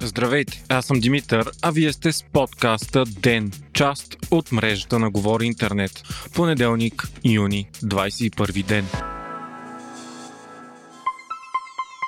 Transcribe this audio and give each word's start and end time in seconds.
Здравейте, 0.00 0.64
аз 0.68 0.86
съм 0.86 1.00
Димитър, 1.00 1.50
а 1.62 1.70
вие 1.70 1.92
сте 1.92 2.12
с 2.12 2.24
подкаста 2.32 3.04
ДЕН, 3.04 3.50
част 3.72 4.16
от 4.30 4.52
мрежата 4.52 4.98
на 4.98 5.10
Говори 5.10 5.46
Интернет. 5.46 6.02
Понеделник, 6.34 7.08
юни, 7.24 7.68
21 7.84 8.64
ден. 8.64 8.86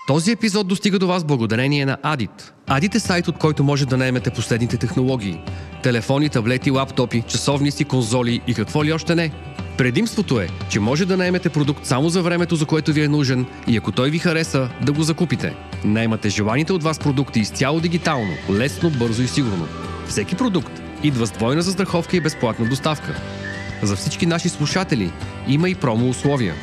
Този 0.07 0.33
епизод 0.33 0.69
достига 0.69 0.99
до 0.99 1.07
вас 1.07 1.25
благодарение 1.25 1.87
на 1.87 1.97
Adit. 1.97 2.53
Adit 2.67 2.95
е 2.95 3.01
сайт, 3.01 3.29
от 3.29 3.39
който 3.39 3.65
може 3.65 3.87
да 3.87 3.97
наемете 3.97 4.31
последните 4.31 4.77
технологии. 4.77 5.41
Телефони, 5.83 6.29
таблети, 6.29 6.71
лаптопи, 6.71 7.23
часовници, 7.29 7.85
конзоли 7.85 8.41
и 8.47 8.55
какво 8.55 8.85
ли 8.85 8.93
още 8.93 9.15
не. 9.15 9.33
Предимството 9.79 10.41
е, 10.41 10.49
че 10.69 10.81
може 10.81 11.07
да 11.07 11.17
наемете 11.17 11.49
продукт 11.49 11.87
само 11.87 12.09
за 12.09 12.23
времето, 12.23 12.57
за 12.57 12.67
което 12.67 12.93
ви 12.93 13.03
е 13.03 13.09
нужен 13.09 13.47
и 13.69 13.77
ако 13.77 13.93
той 13.93 14.11
ви 14.11 14.19
хареса, 14.19 14.69
да 14.83 14.93
го 14.93 15.03
закупите. 15.03 15.55
Наймате 15.85 16.29
желаните 16.29 16.73
от 16.73 16.83
вас 16.83 16.99
продукти 16.99 17.41
изцяло 17.41 17.81
дигитално, 17.81 18.33
лесно, 18.51 18.91
бързо 18.91 19.23
и 19.23 19.29
сигурно. 19.29 19.69
Всеки 20.09 20.35
продукт 20.35 20.83
идва 21.03 21.27
с 21.27 21.31
двойна 21.31 21.63
застраховка 21.63 22.17
и 22.17 22.21
безплатна 22.21 22.69
доставка. 22.69 23.15
За 23.83 23.97
всички 23.97 24.27
наши 24.27 24.49
слушатели 24.49 25.13
има 25.49 25.69
и 25.69 25.75
промо 25.75 26.09
условия. 26.09 26.55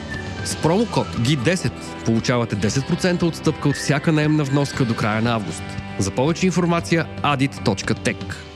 С 0.45 0.55
промокод 0.55 1.07
GI10 1.07 1.71
получавате 2.05 2.55
10% 2.55 3.23
отстъпка 3.23 3.69
от 3.69 3.75
всяка 3.75 4.11
наемна 4.11 4.43
вноска 4.43 4.85
до 4.85 4.95
края 4.95 5.21
на 5.21 5.33
август. 5.33 5.63
За 5.99 6.11
повече 6.11 6.45
информация 6.45 7.05
adit.tech. 7.23 8.54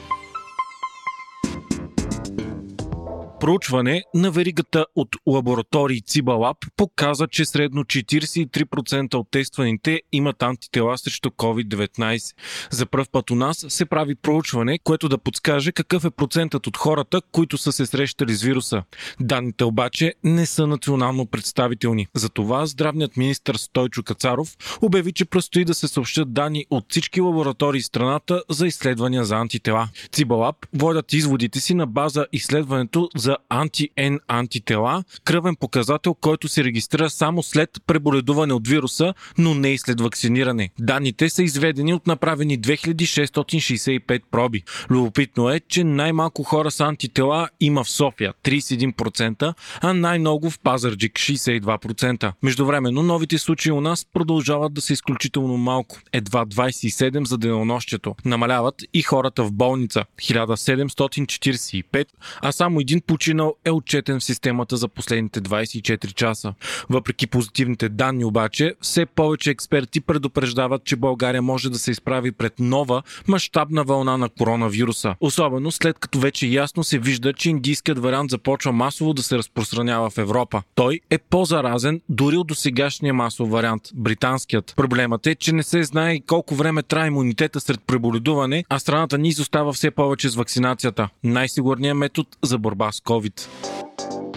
Проучване 3.40 4.04
на 4.14 4.32
веригата 4.32 4.86
от 4.96 5.08
лаборатории 5.28 6.02
Цибалаб 6.02 6.58
показа, 6.78 7.28
че 7.28 7.46
средно 7.46 7.84
43% 7.84 9.16
от 9.16 9.32
тестваните 9.32 10.02
имат 10.12 10.44
антитела 10.44 10.98
срещу 10.98 11.30
COVID-19. 11.30 12.36
За 12.72 12.86
пръв 12.86 13.10
път 13.10 13.32
у 13.32 13.36
нас 13.36 13.66
се 13.70 13.86
прави 13.86 14.16
проучване, 14.16 14.80
което 14.84 15.10
да 15.10 15.18
подскаже 15.18 15.72
какъв 15.72 16.06
е 16.06 16.10
процентът 16.10 16.68
от 16.68 16.78
хората, 16.78 17.22
които 17.32 17.58
са 17.58 17.72
се 17.72 17.86
срещали 17.86 18.34
с 18.34 18.44
вируса. 18.44 18.84
Данните 19.20 19.64
обаче 19.64 20.14
не 20.24 20.46
са 20.46 20.68
национално 20.68 21.26
представителни. 21.26 22.08
Затова 22.16 22.66
здравният 22.66 23.18
министр 23.18 23.58
Стойчо 23.58 24.04
Кацаров 24.04 24.58
обяви, 24.82 25.12
че 25.12 25.26
предстои 25.26 25.66
да 25.66 25.74
се 25.74 25.88
съобщат 25.88 26.34
данни 26.34 26.66
от 26.70 26.86
всички 26.90 27.22
лаборатории 27.22 27.82
в 27.82 27.86
страната 27.86 28.44
за 28.50 28.68
изследвания 28.68 29.26
за 29.26 29.36
антитела. 29.36 29.90
Цибалаб 30.12 30.56
водят 30.74 31.14
изводите 31.14 31.60
си 31.60 31.74
на 31.74 31.88
база 31.88 32.26
изследването 32.34 33.10
за 33.16 33.29
анти-Н 33.50 34.20
антитела, 34.28 35.04
кръвен 35.24 35.56
показател, 35.56 36.14
който 36.14 36.48
се 36.48 36.64
регистрира 36.64 37.10
само 37.10 37.44
след 37.44 37.70
преболедуване 37.88 38.54
от 38.54 38.68
вируса, 38.68 39.14
но 39.38 39.54
не 39.54 39.70
и 39.70 39.78
след 39.78 40.02
вакциниране. 40.02 40.70
Данните 40.80 41.30
са 41.30 41.44
изведени 41.44 41.94
от 41.94 42.08
направени 42.08 42.60
2665 42.60 44.22
проби. 44.32 44.64
Любопитно 44.90 45.50
е, 45.50 45.60
че 45.60 45.84
най-малко 45.84 46.44
хора 46.44 46.72
с 46.72 46.80
антитела 46.80 47.50
има 47.60 47.84
в 47.84 47.90
София 47.90 48.34
31%, 48.44 49.54
а 49.82 49.94
най-много 49.94 50.50
в 50.50 50.60
Пазарджик 50.60 51.14
62%. 51.14 52.34
Междувременно 52.44 53.04
новите 53.04 53.38
случаи 53.38 53.72
у 53.72 53.82
нас 53.82 54.06
продължават 54.14 54.74
да 54.74 54.82
са 54.82 54.94
изключително 54.94 55.58
малко. 55.58 55.98
Едва 56.14 56.46
27 56.46 57.28
за 57.28 57.38
денонощието. 57.38 58.16
Намаляват 58.26 58.76
и 58.94 59.02
хората 59.02 59.44
в 59.44 59.52
болница 59.52 60.04
1745, 60.22 62.06
а 62.42 62.52
само 62.52 62.80
един 62.80 63.02
починал 63.02 63.19
е 63.66 63.72
отчетен 63.72 64.20
в 64.20 64.24
системата 64.24 64.78
за 64.78 64.88
последните 64.88 65.42
24 65.42 66.14
часа. 66.14 66.54
Въпреки 66.90 67.28
позитивните 67.28 67.90
данни 67.90 68.26
обаче, 68.26 68.74
все 68.82 69.06
повече 69.06 69.50
експерти 69.50 70.02
предупреждават, 70.02 70.84
че 70.84 70.96
България 70.96 71.42
може 71.42 71.70
да 71.70 71.80
се 71.80 71.92
изправи 71.92 72.32
пред 72.32 72.60
нова 72.60 73.02
мащабна 73.28 73.84
вълна 73.84 74.18
на 74.18 74.30
коронавируса. 74.30 75.16
Особено 75.20 75.72
след 75.72 76.00
като 76.00 76.20
вече 76.20 76.48
ясно 76.48 76.84
се 76.84 77.00
вижда, 77.00 77.34
че 77.34 77.50
индийският 77.50 78.00
вариант 78.00 78.32
започва 78.32 78.72
масово 78.72 79.14
да 79.14 79.24
се 79.24 79.38
разпространява 79.38 80.10
в 80.10 80.18
Европа. 80.18 80.62
Той 80.76 81.00
е 81.10 81.18
по-заразен 81.18 82.02
дори 82.10 82.38
от 82.38 82.48
досегашния 82.48 83.14
масов 83.14 83.50
вариант, 83.50 83.84
британският. 83.96 84.74
Проблемът 84.76 85.28
е, 85.28 85.36
че 85.36 85.54
не 85.54 85.64
се 85.64 85.84
знае 85.84 86.20
колко 86.28 86.56
време 86.56 86.84
трае 86.84 87.08
имунитета 87.08 87.60
сред 87.60 87.80
преболедуване, 87.88 88.64
а 88.70 88.80
страната 88.80 89.18
ни 89.18 89.30
изостава 89.30 89.74
все 89.74 89.92
повече 89.92 90.30
с 90.30 90.36
вакцинацията. 90.36 91.10
Най-сигурният 91.24 91.98
метод 91.98 92.30
за 92.44 92.58
борба 92.58 92.92
с 92.92 93.02
COVID. 93.10 94.29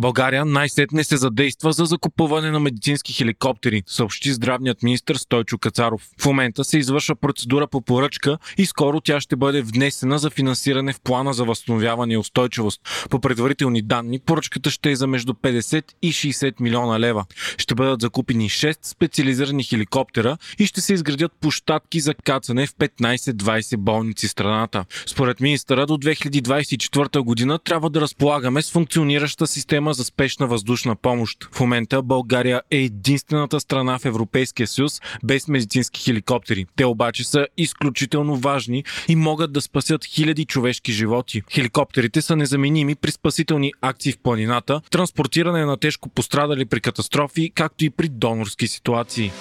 България 0.00 0.44
най-сетне 0.44 1.04
се 1.04 1.16
задейства 1.16 1.72
за 1.72 1.84
закупуване 1.84 2.50
на 2.50 2.60
медицински 2.60 3.12
хеликоптери, 3.12 3.82
съобщи 3.86 4.32
здравният 4.32 4.82
министр 4.82 5.18
Стойчо 5.18 5.58
Кацаров. 5.58 6.08
В 6.20 6.26
момента 6.26 6.64
се 6.64 6.78
извършва 6.78 7.16
процедура 7.16 7.66
по 7.66 7.80
поръчка 7.80 8.38
и 8.58 8.66
скоро 8.66 9.00
тя 9.00 9.20
ще 9.20 9.36
бъде 9.36 9.62
внесена 9.62 10.18
за 10.18 10.30
финансиране 10.30 10.92
в 10.92 11.00
плана 11.00 11.32
за 11.32 11.44
възстановяване 11.44 12.14
и 12.14 12.16
устойчивост. 12.16 12.80
По 13.10 13.20
предварителни 13.20 13.82
данни, 13.82 14.18
поръчката 14.18 14.70
ще 14.70 14.90
е 14.90 14.96
за 14.96 15.06
между 15.06 15.32
50 15.32 15.84
и 16.02 16.12
60 16.12 16.60
милиона 16.60 17.00
лева. 17.00 17.24
Ще 17.58 17.74
бъдат 17.74 18.00
закупени 18.00 18.50
6 18.50 18.78
специализирани 18.82 19.64
хеликоптера 19.64 20.36
и 20.58 20.66
ще 20.66 20.80
се 20.80 20.94
изградят 20.94 21.32
площадки 21.40 22.00
за 22.00 22.14
кацане 22.14 22.66
в 22.66 22.74
15-20 22.74 23.76
болници 23.76 24.28
страната. 24.28 24.84
Според 25.06 25.40
министъра 25.40 25.86
до 25.86 25.94
2024 25.94 27.20
година 27.20 27.58
трябва 27.58 27.90
да 27.90 28.00
разполагаме 28.00 28.62
с 28.62 28.70
функционираща 28.70 29.46
система 29.46 29.89
за 29.92 30.04
спешна 30.04 30.46
въздушна 30.46 30.96
помощ. 30.96 31.48
В 31.52 31.60
момента 31.60 32.02
България 32.02 32.62
е 32.70 32.76
единствената 32.76 33.60
страна 33.60 33.98
в 33.98 34.04
Европейския 34.04 34.66
съюз 34.66 35.00
без 35.24 35.48
медицински 35.48 36.00
хеликоптери. 36.00 36.66
Те 36.76 36.84
обаче 36.84 37.24
са 37.24 37.46
изключително 37.56 38.36
важни 38.36 38.84
и 39.08 39.16
могат 39.16 39.52
да 39.52 39.60
спасят 39.60 40.04
хиляди 40.04 40.44
човешки 40.44 40.92
животи. 40.92 41.42
Хеликоптерите 41.52 42.22
са 42.22 42.36
незаменими 42.36 42.94
при 42.94 43.10
спасителни 43.10 43.72
акции 43.80 44.12
в 44.12 44.18
планината, 44.18 44.80
транспортиране 44.90 45.64
на 45.64 45.76
тежко 45.76 46.08
пострадали 46.08 46.64
при 46.64 46.80
катастрофи, 46.80 47.52
както 47.54 47.84
и 47.84 47.90
при 47.90 48.08
донорски 48.08 48.68
ситуации. 48.68 49.32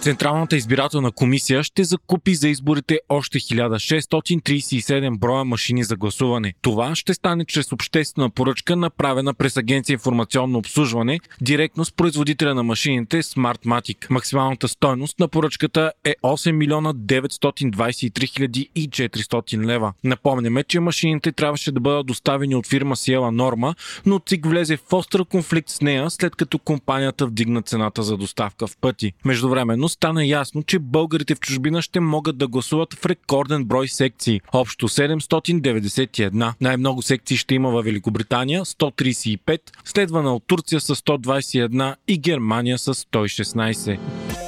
Централната 0.00 0.56
избирателна 0.56 1.12
комисия 1.12 1.62
ще 1.62 1.84
закупи 1.84 2.34
за 2.34 2.48
изборите 2.48 3.00
още 3.08 3.38
1637 3.38 5.18
броя 5.18 5.44
машини 5.44 5.84
за 5.84 5.96
гласуване. 5.96 6.54
Това 6.62 6.94
ще 6.94 7.14
стане 7.14 7.44
чрез 7.44 7.72
обществена 7.72 8.30
поръчка, 8.30 8.76
направена 8.76 9.34
през 9.34 9.56
Агенция 9.56 9.94
информационно 9.94 10.58
обслужване, 10.58 11.20
директно 11.40 11.84
с 11.84 11.92
производителя 11.92 12.54
на 12.54 12.62
машините 12.62 13.22
Smartmatic. 13.22 14.10
Максималната 14.10 14.68
стойност 14.68 15.18
на 15.18 15.28
поръчката 15.28 15.92
е 16.04 16.14
8 16.22 16.52
милиона 16.52 16.94
923 16.94 18.68
и 18.74 18.90
400 18.90 19.66
лева. 19.66 19.92
Напомняме, 20.04 20.64
че 20.64 20.80
машините 20.80 21.32
трябваше 21.32 21.72
да 21.72 21.80
бъдат 21.80 22.06
доставени 22.06 22.54
от 22.54 22.66
фирма 22.66 22.96
Сиела 22.96 23.32
Норма, 23.32 23.74
но 24.06 24.18
ЦИК 24.26 24.46
влезе 24.46 24.76
в 24.76 24.92
остър 24.92 25.24
конфликт 25.24 25.68
с 25.68 25.80
нея, 25.80 26.10
след 26.10 26.36
като 26.36 26.58
компанията 26.58 27.26
вдигна 27.26 27.62
цената 27.62 28.02
за 28.02 28.16
доставка 28.16 28.66
в 28.66 28.76
пъти. 28.80 29.12
Междувременно 29.24 29.87
стана 29.88 30.26
ясно, 30.26 30.62
че 30.62 30.78
българите 30.78 31.34
в 31.34 31.40
чужбина 31.40 31.82
ще 31.82 32.00
могат 32.00 32.38
да 32.38 32.48
гласуват 32.48 32.94
в 32.94 33.06
рекорден 33.06 33.64
брой 33.64 33.88
секции. 33.88 34.40
Общо 34.52 34.88
791. 34.88 36.52
Най-много 36.60 37.02
секции 37.02 37.36
ще 37.36 37.54
има 37.54 37.70
във 37.70 37.84
Великобритания 37.84 38.64
135, 38.64 39.60
следвана 39.84 40.34
от 40.34 40.42
Турция 40.46 40.80
с 40.80 40.96
121 40.96 41.94
и 42.08 42.18
Германия 42.18 42.78
с 42.78 42.94
116 42.94 44.47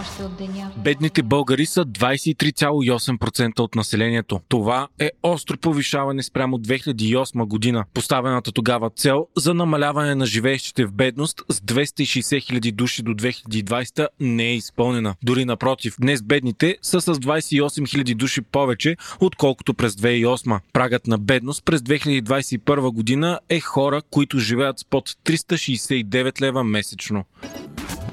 още 0.00 0.22
от 0.22 0.36
деня. 0.36 0.70
Бедните 0.76 1.22
българи 1.22 1.66
са 1.66 1.84
23,8% 1.84 3.60
от 3.60 3.74
населението. 3.74 4.40
Това 4.48 4.88
е 4.98 5.10
остро 5.22 5.56
повишаване 5.56 6.22
спрямо 6.22 6.58
2008 6.58 7.46
година. 7.46 7.84
Поставената 7.94 8.52
тогава 8.52 8.90
цел 8.90 9.26
за 9.36 9.54
намаляване 9.54 10.14
на 10.14 10.26
живеещите 10.26 10.86
в 10.86 10.92
бедност 10.92 11.42
с 11.48 11.60
260 11.60 12.60
000 12.60 12.72
души 12.72 13.02
до 13.02 13.10
2020 13.10 14.06
не 14.20 14.44
е 14.44 14.54
изпълнена. 14.54 15.14
Дори 15.22 15.44
напротив, 15.44 15.94
днес 16.00 16.22
бедните 16.22 16.76
са 16.82 17.00
с 17.00 17.14
28 17.14 17.62
000 17.62 18.14
души 18.14 18.40
повече, 18.40 18.96
отколкото 19.20 19.74
през 19.74 19.94
2008. 19.94 20.60
Прагът 20.72 21.06
на 21.06 21.18
бедност 21.18 21.64
през 21.64 21.80
2021 21.80 22.92
година 22.92 23.40
е 23.48 23.60
хора, 23.60 24.02
които 24.10 24.38
живеят 24.38 24.78
с 24.78 24.84
под 24.84 25.08
369 25.08 26.40
лева 26.40 26.64
месечно 26.64 27.24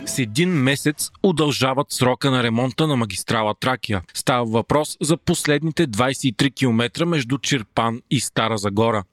с 0.06 0.20
един 0.20 0.50
месец 0.50 1.12
удължават 1.24 1.92
срока 1.92 2.32
на 2.32 2.44
ремонта 2.44 2.88
на 2.88 2.96
магистрала 2.96 3.54
Тракия. 3.60 4.02
Става 4.14 4.46
въпрос 4.46 4.98
за 5.02 5.18
последните 5.18 5.88
23 5.88 6.56
км 6.56 7.06
между 7.06 7.38
Чирпан 7.38 8.02
и 8.12 8.20
Стара 8.20 8.58
Загора. 8.58 9.04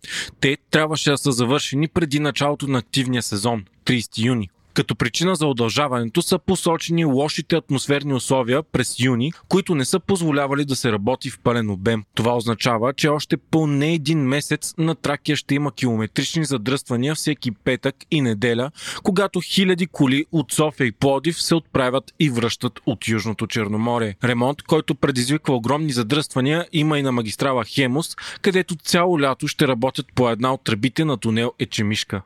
Те 0.41 0.57
трябваше 0.71 1.11
да 1.11 1.19
са 1.19 1.33
завършени 1.33 1.89
преди 1.89 2.21
началото 2.21 2.67
на 2.67 2.79
активния 2.79 3.23
сезон 3.23 3.65
30 3.85 4.25
юни. 4.25 4.49
Като 4.75 4.97
причина 4.97 5.37
за 5.37 5.47
удължаването 5.47 6.23
са 6.23 6.39
посочени 6.39 7.05
лошите 7.05 7.57
атмосферни 7.57 8.15
условия 8.15 8.63
през 8.63 9.01
юни, 9.01 9.33
които 9.49 9.75
не 9.75 9.85
са 9.85 10.01
позволявали 10.01 10.65
да 10.65 10.77
се 10.77 10.93
работи 10.93 11.31
в 11.31 11.39
пълен 11.39 11.71
обем. 11.71 12.05
Това 12.15 12.37
означава, 12.37 12.93
че 12.93 13.09
още 13.09 13.37
поне 13.37 13.93
един 13.93 14.19
месец 14.19 14.75
на 14.79 14.95
Тракия 14.95 15.37
ще 15.37 15.55
има 15.55 15.73
километрични 15.73 16.45
задръствания 16.45 17.15
всеки 17.15 17.51
петък 17.51 17.97
и 18.11 18.21
неделя, 18.21 18.71
когато 19.03 19.41
хиляди 19.41 19.87
коли 19.87 20.27
от 20.33 20.53
София 20.53 20.87
и 20.87 20.93
Плодив 20.93 21.43
се 21.43 21.55
отправят 21.55 22.15
и 22.21 22.31
връщат 22.31 22.81
от 22.87 23.09
Южното 23.09 23.47
Черноморие. 23.47 24.17
Ремонт, 24.25 24.63
който 24.63 24.95
предизвиква 24.95 25.55
огромни 25.55 25.93
задръствания, 25.93 26.67
има 26.73 26.99
и 26.99 27.03
на 27.03 27.13
магистрала 27.13 27.65
Хемус, 27.65 28.17
където 28.43 28.77
цяло 28.77 29.21
лято 29.21 29.49
ще 29.49 29.69
работят 29.69 30.07
по 30.15 30.31
една 30.31 30.55
от 30.55 30.65
тръбите 30.65 31.05
на 31.05 31.17
тунел 31.17 31.53
Ечемишка. 31.59 32.23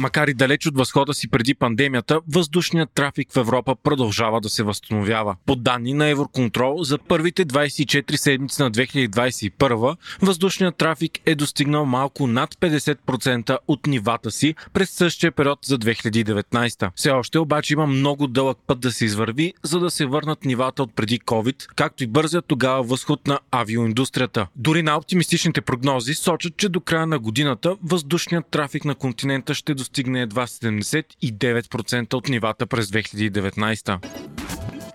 Макар 0.00 0.28
и 0.28 0.34
далеч 0.34 0.66
от 0.66 0.76
възхода 0.76 1.14
си 1.14 1.28
преди 1.28 1.54
пандемията, 1.54 2.20
въздушният 2.28 2.90
трафик 2.94 3.32
в 3.32 3.36
Европа 3.36 3.76
продължава 3.82 4.40
да 4.40 4.48
се 4.48 4.62
възстановява. 4.62 5.36
По 5.46 5.56
данни 5.56 5.94
на 5.94 6.06
Евроконтрол, 6.06 6.82
за 6.82 6.98
първите 6.98 7.46
24 7.46 8.16
седмици 8.16 8.62
на 8.62 8.70
2021 8.70 9.96
въздушният 10.22 10.76
трафик 10.76 11.12
е 11.26 11.34
достигнал 11.34 11.84
малко 11.84 12.26
над 12.26 12.54
50% 12.54 13.58
от 13.68 13.86
нивата 13.86 14.30
си 14.30 14.54
през 14.72 14.90
същия 14.90 15.32
период 15.32 15.58
за 15.64 15.78
2019. 15.78 16.90
Все 16.94 17.10
още 17.10 17.38
обаче 17.38 17.74
има 17.74 17.86
много 17.86 18.26
дълъг 18.26 18.58
път 18.66 18.80
да 18.80 18.92
се 18.92 19.04
извърви, 19.04 19.54
за 19.62 19.80
да 19.80 19.90
се 19.90 20.06
върнат 20.06 20.44
нивата 20.44 20.82
от 20.82 20.94
преди 20.94 21.20
COVID, 21.20 21.66
както 21.76 22.04
и 22.04 22.06
бързият 22.06 22.46
тогава 22.46 22.82
възход 22.82 23.26
на 23.26 23.38
авиоиндустрията. 23.50 24.46
Дори 24.56 24.82
на 24.82 24.96
оптимистичните 24.96 25.60
прогнози 25.60 26.14
сочат, 26.14 26.56
че 26.56 26.68
до 26.68 26.80
края 26.80 27.06
на 27.06 27.18
годината 27.18 27.76
въздушният 27.84 28.46
трафик 28.50 28.84
на 28.84 28.94
континента 28.94 29.54
ще 29.54 29.74
достигне 29.74 29.89
достигне 29.90 30.22
едва 30.22 30.46
79% 30.46 32.14
от 32.14 32.28
нивата 32.28 32.66
през 32.66 32.86
2019. 32.86 34.06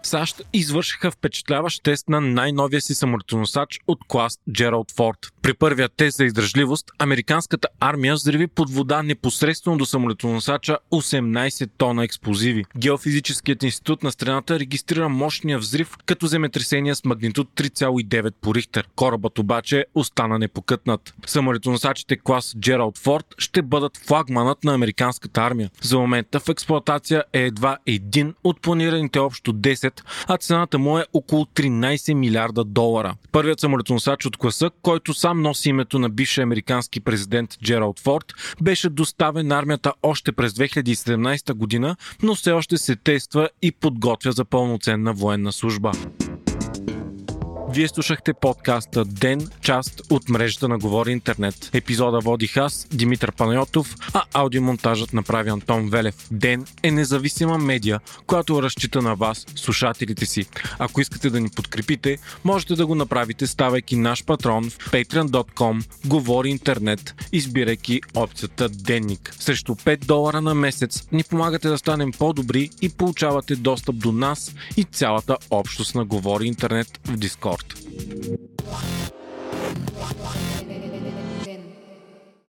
САЩ 0.03 0.41
извършиха 0.53 1.11
впечатляващ 1.11 1.83
тест 1.83 2.09
на 2.09 2.21
най-новия 2.21 2.81
си 2.81 2.93
самолетоносач 2.93 3.79
от 3.87 3.99
клас 4.07 4.39
Джералд 4.51 4.91
Форд. 4.91 5.19
При 5.45 5.53
първия 5.53 5.89
тест 5.89 6.17
за 6.17 6.25
издръжливост, 6.25 6.91
американската 6.99 7.67
армия 7.79 8.13
взриви 8.13 8.47
под 8.47 8.69
вода 8.69 9.03
непосредствено 9.03 9.77
до 9.77 9.85
самолетоносача 9.85 10.77
18 10.91 11.69
тона 11.77 12.03
експлозиви. 12.03 12.65
Геофизическият 12.77 13.63
институт 13.63 14.03
на 14.03 14.11
страната 14.11 14.59
регистрира 14.59 15.09
мощния 15.09 15.59
взрив 15.59 15.97
като 16.05 16.27
земетресение 16.27 16.95
с 16.95 17.05
магнитуд 17.05 17.49
3,9 17.55 18.33
по 18.41 18.55
Рихтер. 18.55 18.87
Корабът 18.95 19.39
обаче 19.39 19.85
остана 19.95 20.39
непокътнат. 20.39 21.13
Самолетоносачите 21.25 22.17
клас 22.17 22.55
Джералд 22.59 22.97
Форд 22.97 23.25
ще 23.37 23.61
бъдат 23.61 23.97
флагманът 23.97 24.63
на 24.63 24.73
американската 24.73 25.41
армия. 25.41 25.69
За 25.81 25.99
момента 25.99 26.39
в 26.39 26.49
експлоатация 26.49 27.23
е 27.33 27.41
едва 27.41 27.77
един 27.85 28.33
от 28.43 28.61
планираните 28.61 29.19
общо 29.19 29.53
10 29.53 30.01
а 30.27 30.37
цената 30.37 30.79
му 30.79 30.97
е 30.97 31.05
около 31.13 31.45
13 31.45 32.13
милиарда 32.13 32.63
долара. 32.63 33.15
Първият 33.31 33.59
самолетоносач 33.59 34.25
от 34.25 34.37
класа, 34.37 34.69
който 34.81 35.13
сам 35.35 35.41
носи 35.41 35.69
името 35.69 35.99
на 35.99 36.09
бившия 36.09 36.43
американски 36.43 36.99
президент 36.99 37.57
Джералд 37.63 37.99
Форд, 37.99 38.33
беше 38.61 38.89
доставен 38.89 39.47
на 39.47 39.59
армията 39.59 39.93
още 40.03 40.31
през 40.31 40.53
2017 40.53 41.53
година, 41.53 41.95
но 42.23 42.35
все 42.35 42.51
още 42.51 42.77
се 42.77 42.95
тества 42.95 43.49
и 43.61 43.71
подготвя 43.71 44.31
за 44.31 44.45
пълноценна 44.45 45.13
военна 45.13 45.51
служба. 45.51 45.91
Вие 47.75 47.87
слушахте 47.87 48.33
подкаста 48.33 49.05
Ден, 49.05 49.49
част 49.61 50.01
от 50.09 50.29
мрежата 50.29 50.67
на 50.67 50.77
Говори 50.77 51.11
Интернет. 51.11 51.69
Епизода 51.73 52.19
водих 52.19 52.57
аз, 52.57 52.87
Димитър 52.93 53.31
Панайотов, 53.31 53.95
а 54.13 54.23
аудиомонтажът 54.33 55.13
направи 55.13 55.49
Антон 55.49 55.89
Велев. 55.89 56.15
Ден 56.31 56.65
е 56.83 56.91
независима 56.91 57.57
медия, 57.57 57.99
която 58.27 58.63
разчита 58.63 59.01
на 59.01 59.15
вас, 59.15 59.45
слушателите 59.55 60.25
си. 60.25 60.45
Ако 60.79 61.01
искате 61.01 61.29
да 61.29 61.39
ни 61.39 61.49
подкрепите, 61.49 62.17
можете 62.43 62.75
да 62.75 62.85
го 62.85 62.95
направите 62.95 63.47
ставайки 63.47 63.95
наш 63.95 64.25
патрон 64.25 64.69
в 64.69 64.91
patreon.com 64.91 65.85
Говори 66.05 66.49
Интернет, 66.49 67.15
избирайки 67.31 68.01
опцията 68.13 68.69
Денник. 68.69 69.33
Срещу 69.39 69.75
5 69.75 70.05
долара 70.05 70.41
на 70.41 70.55
месец 70.55 71.07
ни 71.11 71.23
помагате 71.23 71.67
да 71.67 71.77
станем 71.77 72.11
по-добри 72.11 72.69
и 72.81 72.89
получавате 72.89 73.55
достъп 73.55 73.95
до 73.95 74.11
нас 74.11 74.55
и 74.77 74.83
цялата 74.83 75.37
общност 75.49 75.95
на 75.95 76.05
Говори 76.05 76.47
Интернет 76.47 76.99
в 77.05 77.17
Дискорд. 77.17 77.64
Thank 77.69 78.01
you. 78.01 78.04